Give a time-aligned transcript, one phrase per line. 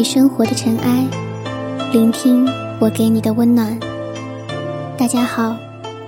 [0.00, 1.06] 你生活的尘埃，
[1.92, 3.78] 聆听我给你的温暖。
[4.96, 5.54] 大家好，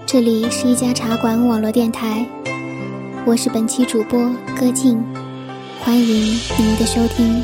[0.07, 2.27] 这里是一家茶馆网络电台，
[3.27, 4.19] 我是本期主播
[4.59, 4.99] 歌静，
[5.83, 6.07] 欢迎
[6.57, 7.43] 您的收听。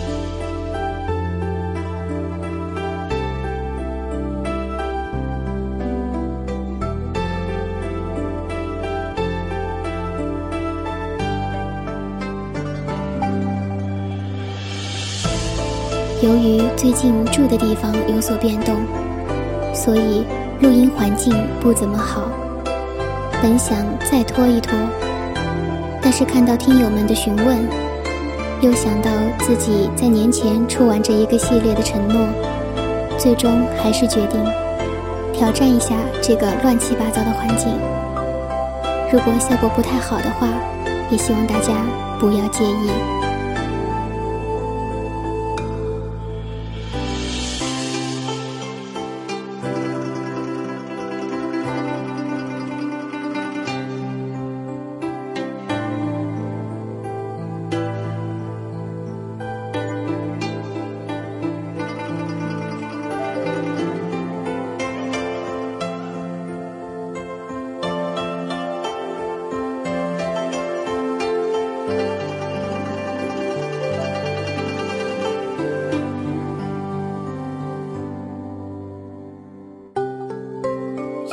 [16.21, 18.74] 由于最近住的地方有所变动，
[19.73, 20.24] 所以
[20.61, 22.29] 录音环境不怎么好。
[23.41, 23.77] 本想
[24.11, 24.77] 再拖一拖，
[26.02, 27.59] 但是看到听友们的询问，
[28.61, 32.27] 又想到自己在年前出完这一个系列的承诺，
[33.16, 34.45] 最终还是决定
[35.33, 37.69] 挑战一下这个乱七八糟的环境。
[39.13, 40.49] 如果效果不太好的话，
[41.11, 41.74] 也希望大家
[42.19, 43.18] 不要介意。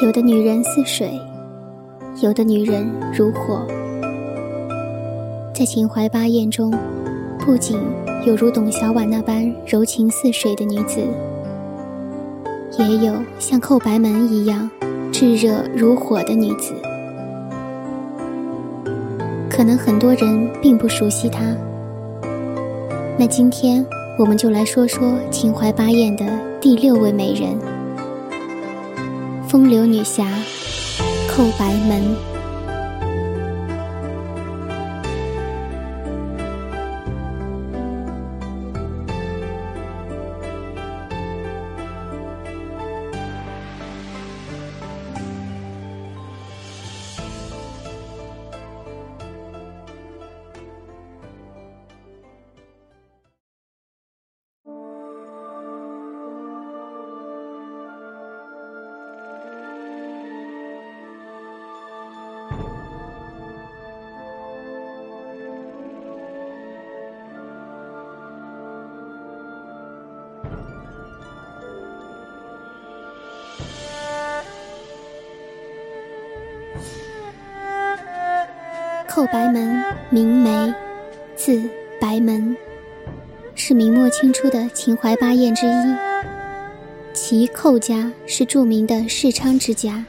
[0.01, 1.17] 有的女人似水，
[2.21, 2.85] 有的女人
[3.17, 3.65] 如火。
[5.53, 6.73] 在秦淮八艳中，
[7.39, 7.79] 不仅
[8.25, 10.99] 有如董小宛那般柔情似水的女子，
[12.77, 14.69] 也有像寇白门一样
[15.13, 16.73] 炙热如火的女子。
[19.49, 21.55] 可能很多人并不熟悉她，
[23.17, 23.85] 那今天
[24.19, 26.25] 我们就来说说秦淮八艳的
[26.59, 27.74] 第六位美人。
[29.55, 30.27] 风流女侠，
[31.29, 32.34] 叩白门。
[79.15, 80.73] 寇白门，名梅，
[81.37, 81.63] 字
[82.01, 82.53] 白门，
[83.55, 85.95] 是明末清初的秦淮八艳之一。
[87.13, 90.03] 其寇家是著名的世昌之家，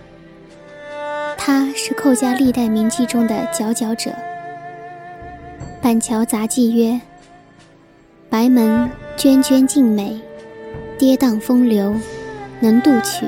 [1.38, 4.10] 他是寇家历代名妓中的佼佼者。
[5.80, 7.00] 板桥杂记曰
[8.28, 10.20] ：“白门娟娟静美，
[10.98, 11.94] 跌宕风流，
[12.58, 13.24] 能渡曲，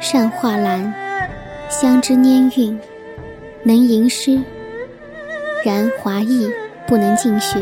[0.00, 0.94] 善画兰，
[1.68, 2.78] 香之拈韵，
[3.64, 4.40] 能吟诗。”
[5.64, 6.50] 然华裔
[6.86, 7.58] 不能尽学。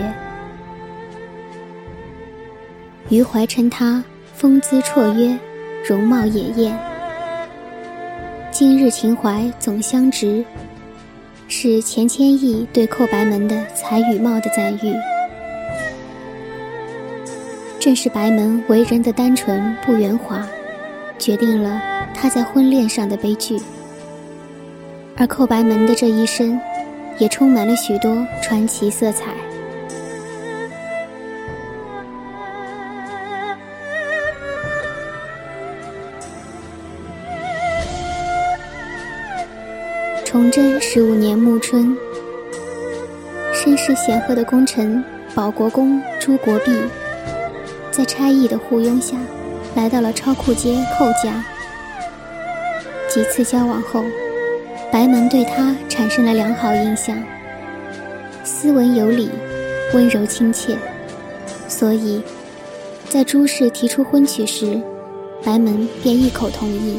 [3.09, 4.03] 余怀称他
[4.35, 5.39] 风姿绰约，
[5.89, 6.79] 容貌野艳。
[8.51, 10.45] 今日秦淮总相值，
[11.49, 14.95] 是钱谦益对寇白门的才与貌的赞誉。
[17.79, 20.45] 正是白门为人的单纯不圆滑，
[21.19, 21.81] 决定了
[22.13, 23.61] 他在婚恋上的悲剧。
[25.17, 26.61] 而寇白门的这一生。
[27.19, 29.35] 也充满了许多传奇色彩。
[40.25, 41.97] 崇祯十五年暮春，
[43.55, 45.03] 身世显赫的功臣
[45.35, 46.73] 保国公朱国弼，
[47.91, 49.17] 在差役的护拥下，
[49.75, 51.43] 来到了超库街寇家。
[53.09, 54.05] 几次交往后。
[54.97, 57.23] 白门对他产生了良好印象，
[58.45, 59.29] 斯文有礼，
[59.93, 60.75] 温柔亲切，
[61.69, 62.23] 所以，
[63.07, 64.81] 在朱氏提出婚娶时，
[65.45, 66.99] 白门便一口同意。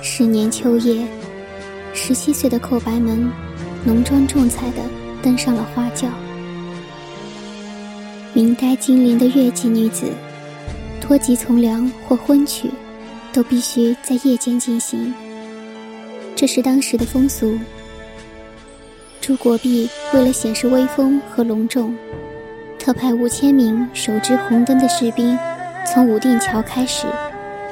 [0.00, 1.06] 十年秋夜，
[1.92, 3.30] 十七岁的寇白门
[3.84, 4.76] 浓妆重彩的
[5.22, 6.08] 登上了花轿。
[8.32, 10.06] 明代金陵的月季女子。
[11.08, 12.70] 托及从良或婚娶，
[13.32, 15.14] 都必须在夜间进行。
[16.36, 17.58] 这是当时的风俗，
[19.18, 21.96] 朱国弼为了显示威风和隆重，
[22.78, 25.36] 特派五千名手执红灯的士兵，
[25.86, 27.06] 从武定桥开始，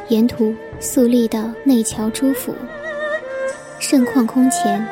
[0.08, 2.54] 沿途肃立到内桥朱府，
[3.78, 4.82] 盛况空前，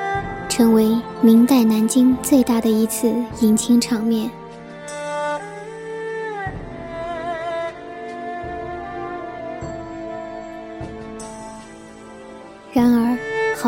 [0.51, 4.31] 成为明代南京最大的一次迎亲场面。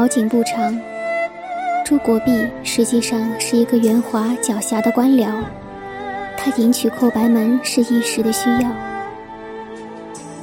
[0.07, 0.81] 好景不长。
[1.85, 5.33] 朱国弼实际上是一个圆滑狡黠的官僚，
[6.37, 8.71] 他迎娶寇白门是一时的需要。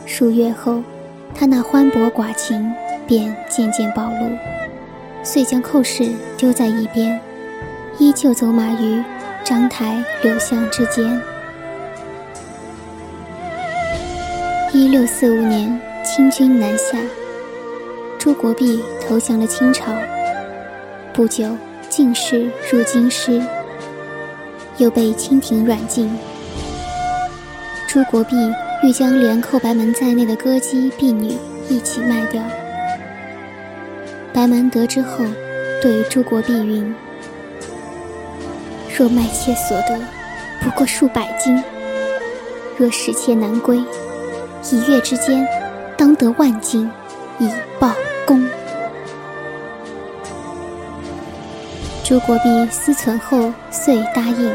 [0.06, 0.84] 数月后，
[1.34, 2.74] 他那欢博寡情
[3.08, 4.38] 便渐渐暴露，
[5.24, 7.18] 遂将寇氏丢在一边，
[8.00, 9.02] 依旧走马于
[9.46, 11.22] 章台柳巷之间。
[14.74, 16.98] 一六四五年，清军南下。
[18.24, 19.92] 朱国弼投降了清朝，
[21.12, 21.46] 不久
[21.90, 23.44] 进士入京师，
[24.78, 26.10] 又被清廷软禁。
[27.86, 28.38] 朱国弼
[28.82, 31.36] 欲将连寇白门在内的歌姬婢女
[31.68, 32.42] 一起卖掉。
[34.32, 35.26] 白门得知后，
[35.82, 36.96] 对朱国弼云
[38.98, 40.00] ：“若卖妾所得
[40.62, 41.62] 不过数百金，
[42.78, 43.84] 若使妾难归，
[44.72, 45.46] 一月之间
[45.98, 46.90] 当得万金，
[47.38, 47.94] 以报。”
[48.26, 48.44] 公
[52.04, 54.52] 朱国弼思忖后，遂答应。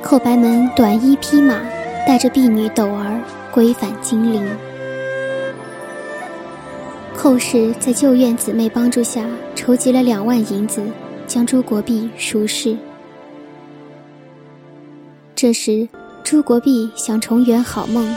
[0.00, 1.60] 寇白门短衣披马，
[2.06, 3.20] 带着婢女斗儿
[3.52, 4.48] 归返金陵。
[7.16, 9.24] 寇氏在旧院姊妹帮助下，
[9.56, 10.80] 筹集了两万银子，
[11.26, 12.76] 将朱国弼赎释。
[15.34, 15.86] 这时，
[16.22, 18.16] 朱国弼想重圆好梦，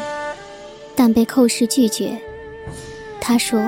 [0.96, 2.16] 但被寇氏拒绝。
[3.20, 3.60] 他说。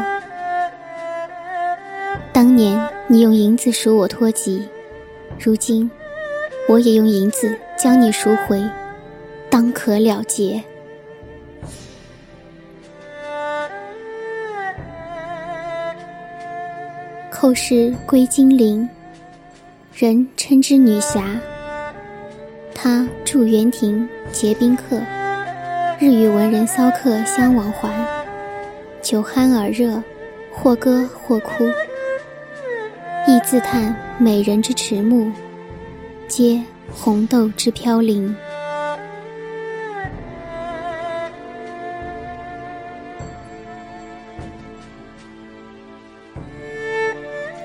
[2.44, 4.68] 当年你用银子赎我脱籍，
[5.40, 5.90] 如今
[6.68, 8.62] 我也用银子将你赎回，
[9.50, 10.62] 当可了结。
[17.32, 18.90] 寇氏归金陵，
[19.94, 21.40] 人称之女侠。
[22.76, 24.98] 她住园亭结宾客，
[25.98, 27.90] 日与文人骚客相往还，
[29.02, 30.04] 酒酣耳热，
[30.52, 31.64] 或歌或哭。
[33.26, 35.32] 亦自叹美人之迟暮，
[36.28, 36.62] 皆
[36.94, 38.36] 红豆之飘零。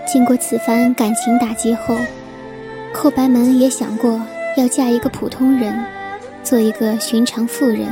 [0.06, 1.96] 经过此番感情打击后，
[2.94, 4.22] 寇白门也想过
[4.56, 5.76] 要嫁一个普通人，
[6.44, 7.88] 做一个寻常妇人。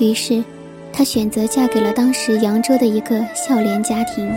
[0.00, 0.42] 于是，
[0.92, 4.28] 她选择嫁给了当时扬州的一个孝廉家庭。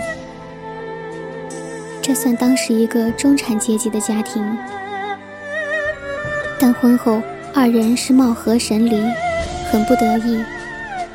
[2.02, 4.44] 这算当时一个中产阶级的家庭，
[6.60, 7.22] 但婚后
[7.54, 9.00] 二人是貌合神离，
[9.72, 10.44] 很不得意，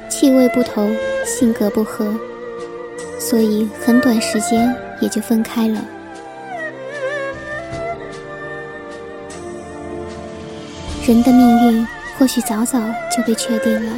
[0.09, 0.89] 气味不投，
[1.25, 2.15] 性格不合，
[3.19, 5.85] 所以很短时间也就分开了。
[11.05, 12.81] 人的命运或许早早
[13.15, 13.93] 就被确定了，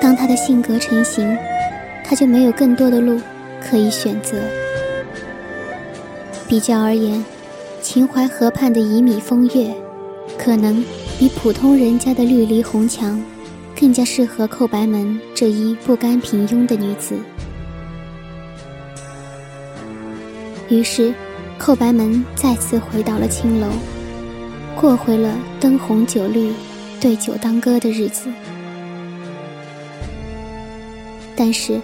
[0.00, 1.36] 当他的性格成型，
[2.04, 3.20] 他就没有更多的路
[3.60, 4.36] 可以选择。
[6.48, 7.24] 比较而言，
[7.82, 9.74] 秦淮河畔的旖旎风月，
[10.38, 10.84] 可能
[11.18, 13.20] 比普通人家的绿篱红墙，
[13.78, 17.16] 更加适合寇白门这一不甘平庸的女子。
[20.68, 21.12] 于是，
[21.58, 23.66] 寇白门再次回到了青楼，
[24.80, 26.52] 过回了灯红酒绿、
[27.00, 28.28] 对酒当歌的日子。
[31.34, 31.80] 但是，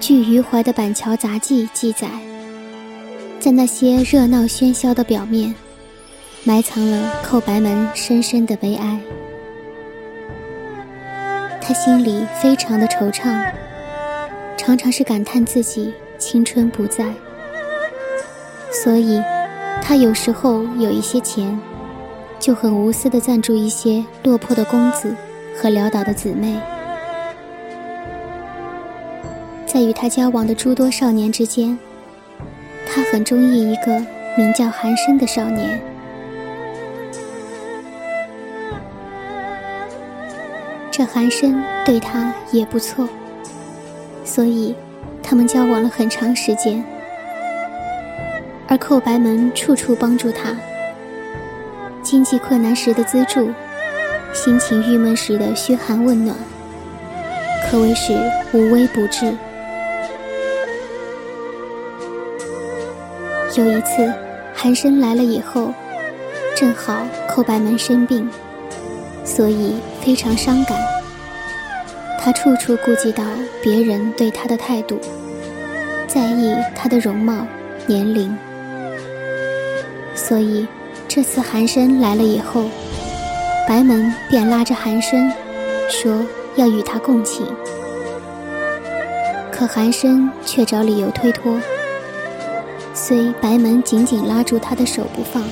[0.00, 2.08] 据余淮的《板桥杂记》记载。
[3.40, 5.54] 在那些热闹喧嚣的表面，
[6.44, 9.00] 埋藏了寇白门深深的悲哀。
[11.58, 13.50] 他心里非常的惆怅，
[14.58, 17.06] 常常是感叹自己青春不在。
[18.70, 19.22] 所以，
[19.80, 21.58] 他有时候有一些钱，
[22.38, 25.16] 就很无私的赞助一些落魄的公子
[25.56, 26.60] 和潦倒的姊妹。
[29.66, 31.78] 在与他交往的诸多少年之间。
[32.92, 34.04] 他很中意一个
[34.36, 35.80] 名叫韩生的少年，
[40.90, 43.08] 这韩生对他也不错，
[44.24, 44.74] 所以
[45.22, 46.84] 他们交往了很长时间。
[48.66, 50.56] 而寇白门处处帮助他，
[52.02, 53.50] 经济困难时的资助，
[54.32, 56.36] 心情郁闷时的嘘寒问暖，
[57.70, 58.12] 可谓是
[58.52, 59.32] 无微不至。
[63.56, 64.12] 有一次，
[64.54, 65.72] 寒生来了以后，
[66.56, 68.28] 正好寇白门生病，
[69.24, 70.78] 所以非常伤感。
[72.18, 73.24] 他处处顾及到
[73.62, 75.00] 别人对他的态度，
[76.06, 77.44] 在意他的容貌、
[77.86, 78.36] 年龄，
[80.14, 80.66] 所以
[81.08, 82.64] 这次寒生来了以后，
[83.66, 85.30] 白门便拉着寒生，
[85.88, 87.44] 说要与他共寝。
[89.50, 91.60] 可寒生却找理由推脱。
[93.02, 95.42] 虽白门紧紧拉住他的手不放，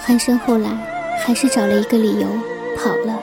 [0.00, 0.68] 寒生后来
[1.16, 2.26] 还是找了一个理由
[2.76, 3.16] 跑了。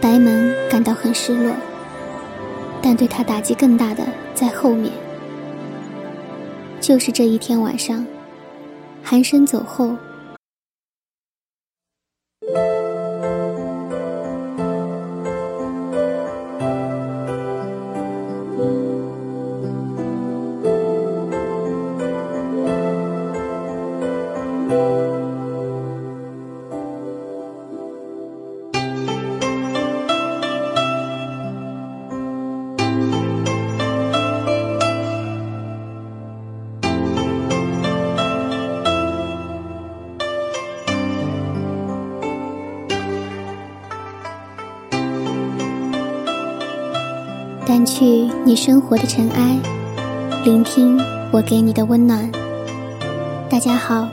[0.00, 1.54] 白门感到很失落，
[2.82, 4.04] 但对他打击更大的
[4.34, 4.92] 在后面，
[6.80, 8.04] 就是这一天晚上，
[9.00, 9.94] 寒生走后。
[48.50, 49.56] 你生活的尘埃，
[50.44, 50.98] 聆听
[51.30, 52.28] 我给你的温暖。
[53.48, 54.08] 大家好，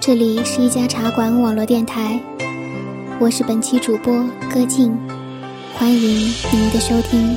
[0.00, 2.18] 这里是一家茶馆网络电台，
[3.20, 4.96] 我是本期主播歌静，
[5.74, 7.36] 欢迎您的收听。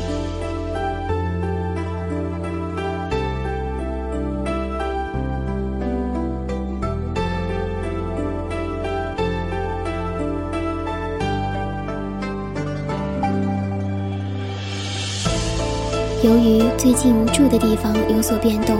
[16.27, 18.75] 由于最近住的地方有所变动，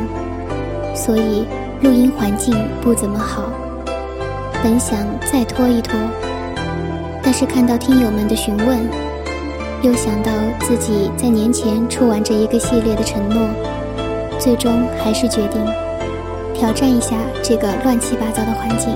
[0.94, 1.46] 所以
[1.82, 3.50] 录音环境不怎么好。
[4.62, 5.00] 本想
[5.32, 5.98] 再拖一拖，
[7.24, 8.80] 但是看到听友们的询问，
[9.82, 13.48] 又想到自己在年前出完这一个系列的承诺，
[14.38, 15.66] 最终还是决定
[16.54, 18.89] 挑战一下这个乱七八糟的环境。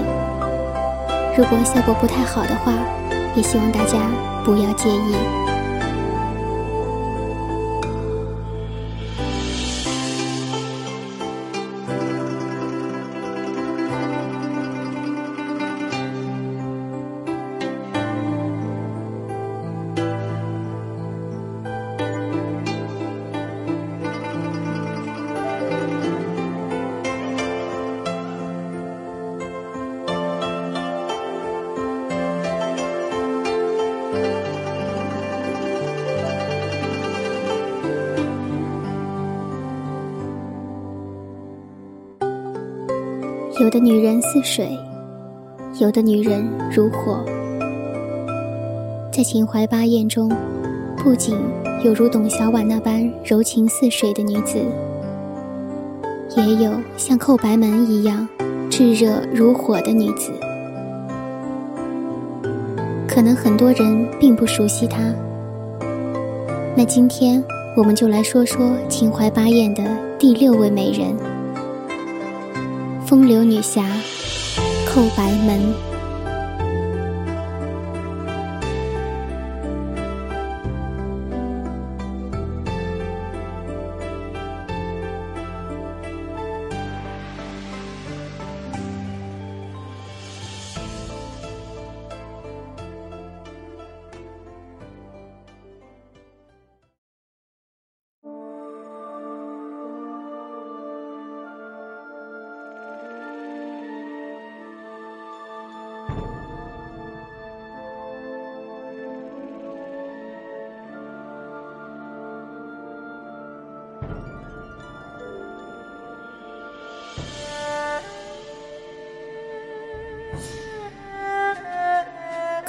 [1.38, 2.74] 如果效果不太好的话，
[3.34, 3.98] 也希望大家
[4.44, 5.41] 不要介意。
[43.60, 44.78] 有的女人似水，
[45.80, 47.24] 有的女人如火。
[49.12, 50.32] 在秦淮八艳中，
[50.98, 51.38] 不仅
[51.84, 54.58] 有如董小宛那般柔情似水的女子，
[56.38, 58.28] 也有像寇白门一样
[58.70, 60.32] 炙热如火的女子。
[63.08, 65.14] 可能很多人并不熟悉她，
[66.76, 67.44] 那今天
[67.76, 69.84] 我们就来说说秦淮八艳的
[70.18, 71.31] 第六位美人。
[73.12, 73.84] 风流女侠，
[74.88, 75.91] 叩白门。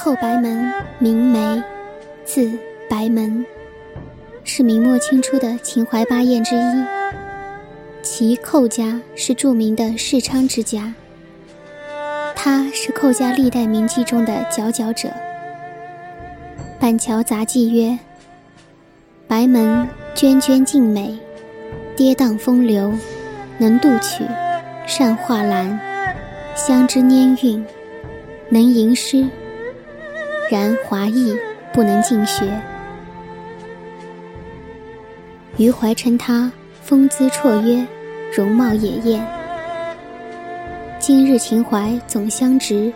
[0.03, 1.63] 寇白门，名梅，
[2.25, 2.51] 字
[2.91, 3.47] 白门，
[4.43, 6.85] 是明末清初的秦淮八艳之一。
[8.03, 10.93] 其寇家是著名的世昌之家，
[12.35, 15.09] 他是寇家历代名妓中的佼佼者。
[16.81, 17.97] 板桥杂记曰
[19.29, 21.17] ：“白门娟娟静美，
[21.95, 22.93] 跌宕风流，
[23.57, 24.25] 能渡曲，
[24.85, 25.79] 善画兰，
[26.57, 27.65] 香之拈韵，
[28.49, 29.25] 能吟诗。”
[30.51, 31.37] 然华裔
[31.73, 32.45] 不能进学。
[35.57, 36.51] 余怀称他
[36.83, 37.87] 风姿绰约，
[38.35, 39.27] 容貌野艳。
[40.99, 42.93] 今日情怀总相值，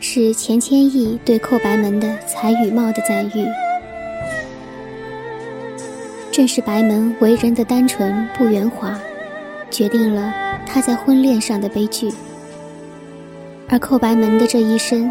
[0.00, 3.46] 是钱谦益对寇白门的才与貌的赞誉。
[6.30, 8.98] 正是白门为人的单纯不圆滑，
[9.70, 10.34] 决定了
[10.66, 12.12] 他在婚恋上的悲剧。
[13.68, 15.10] 而寇白门的这一生，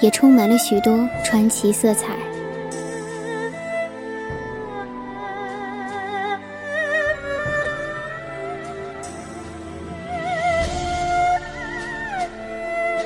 [0.00, 2.16] 也充满了许多传奇色彩。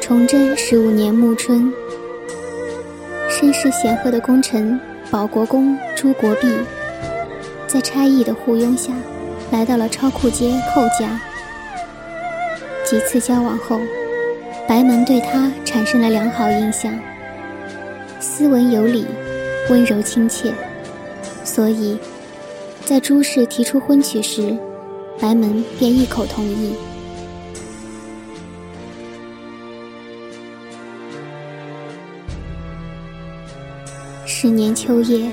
[0.01, 1.73] 崇祯十五年暮春，
[3.29, 4.79] 身世显赫的功臣
[5.09, 6.49] 保国公朱国弼，
[7.69, 8.93] 在差役的护拥下，
[9.53, 11.21] 来到了超库街寇家。
[12.85, 13.79] 几次交往后，
[14.71, 16.97] 白门对他产生了良好印象，
[18.21, 19.05] 斯文有礼，
[19.69, 20.55] 温柔亲切，
[21.43, 21.99] 所以，
[22.85, 24.57] 在朱氏提出婚娶时，
[25.19, 26.73] 白门便一口同意。
[34.25, 35.29] 十年秋夜，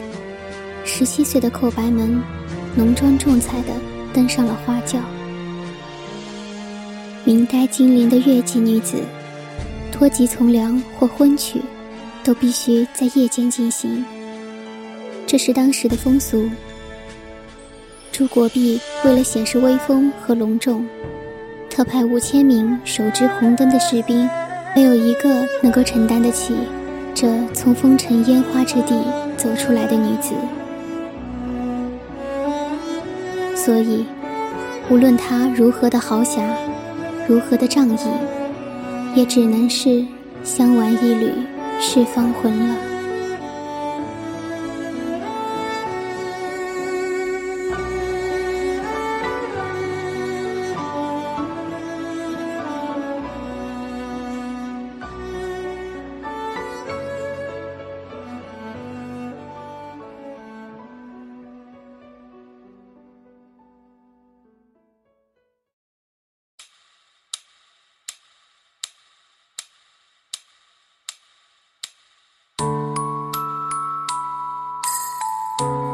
[0.83, 2.19] 十七岁的寇白门
[2.75, 3.73] 浓妆重彩的
[4.11, 4.97] 登上了花轿。
[7.23, 8.97] 明代金陵的越籍女子，
[9.97, 11.59] 托籍从良或婚娶，
[12.23, 14.05] 都必须在夜间进行。
[15.25, 16.47] 这是当时的风俗。
[18.11, 20.85] 朱国弼为了显示威风和隆重，
[21.67, 24.29] 特派五千名手执红灯的士兵，
[24.75, 25.29] 没有一个
[25.63, 26.53] 能够承担得起。
[27.15, 29.03] 这从风尘烟花之地
[29.35, 30.35] 走出来的女子，
[33.55, 34.05] 所以，
[34.91, 36.43] 无论她如何的豪侠，
[37.27, 37.97] 如何的仗义，
[39.15, 40.05] 也只能是
[40.43, 41.31] 香丸一缕，
[41.79, 42.86] 释放魂了。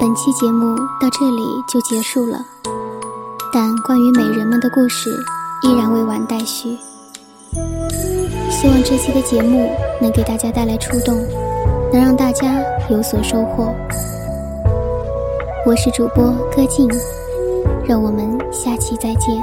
[0.03, 2.37] 本期节目到这里就结束了，
[3.53, 5.09] 但关于美人们的故事
[5.61, 6.77] 依然未完待续。
[8.51, 11.25] 希望这期的节目能给大家带来触动，
[11.93, 13.73] 能让大家有所收获。
[15.65, 16.85] 我是主播歌静，
[17.87, 19.41] 让我们下期再见。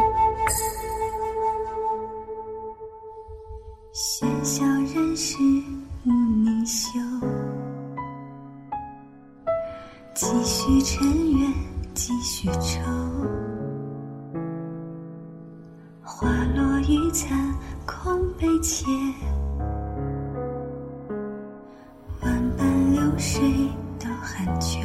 [16.13, 17.55] 花落雨残
[17.87, 18.85] 空悲切，
[22.21, 23.41] 万般流水
[23.97, 24.81] 都寒秋。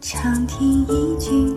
[0.00, 1.51] 长亭一君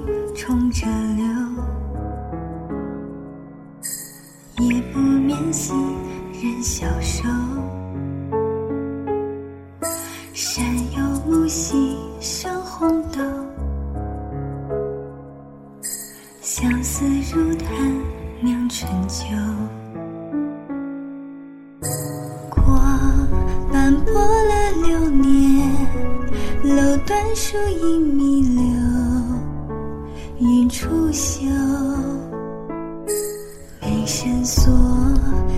[30.65, 31.47] 云出岫。
[33.81, 34.73] 眉深锁，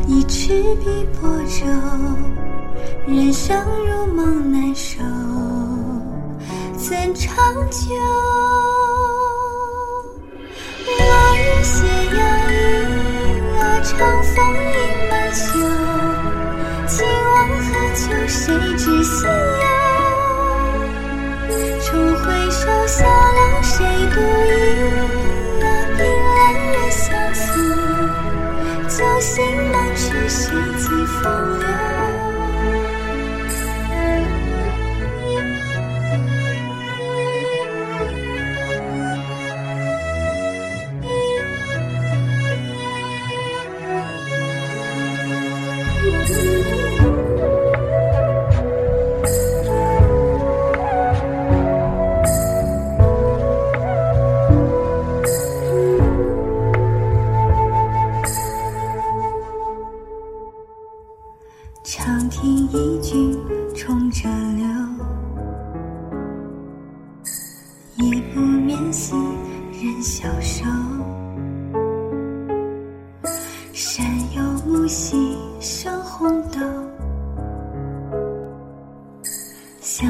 [0.06, 0.50] 一尺
[0.84, 1.66] 笔薄舟，
[3.08, 5.00] 人生如梦难守。
[6.76, 7.38] 怎长
[7.72, 7.96] 久？
[10.90, 11.00] 落
[11.38, 12.20] 日斜阳
[12.52, 12.58] 映
[13.56, 14.36] 了长风
[14.76, 14.78] 映
[15.10, 15.48] 满袖。
[16.86, 17.66] 今往何
[17.96, 18.04] 求？
[18.28, 18.36] 谁
[18.76, 19.26] 知心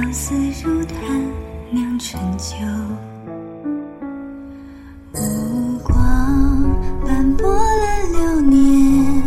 [0.08, 0.98] 相思如炭
[1.70, 2.56] 酿春酒。
[5.14, 5.94] 目光
[7.06, 9.22] 斑驳了流年，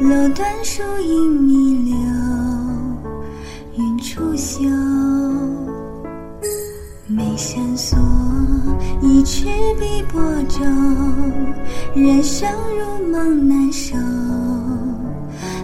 [0.00, 1.96] 楼断树影弥留，
[3.78, 4.68] 云出岫。
[7.06, 7.96] 眉山锁，
[9.00, 9.46] 一尺
[9.78, 10.64] 碧波皱，
[11.94, 13.96] 人生如梦难守，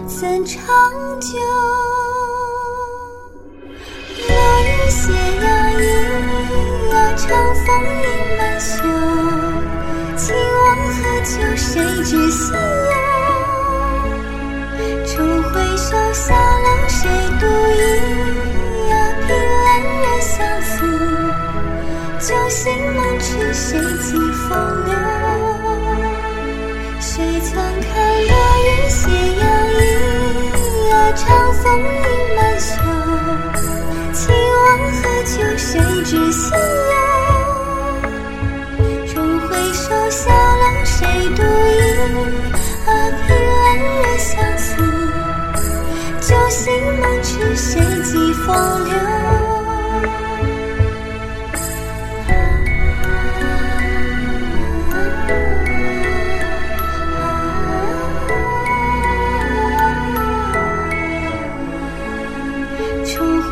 [0.07, 0.63] 怎长
[1.19, 1.37] 久？
[5.07, 5.87] 斜阳影
[6.91, 7.65] 啊，长风
[8.03, 8.05] 盈
[8.37, 8.75] 满袖。
[10.17, 11.31] 情往何求？
[11.55, 11.71] 谁
[12.03, 12.95] 知心忧？
[15.05, 15.95] 重回首，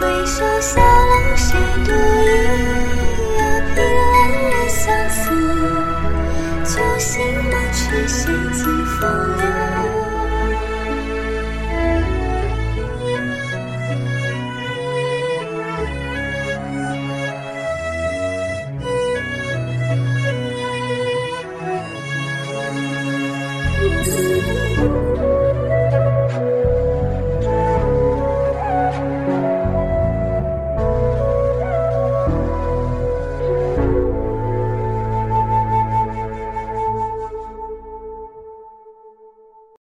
[0.06, 3.05] 回首小楼谁独倚